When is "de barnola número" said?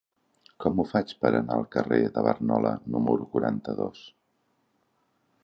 2.15-3.29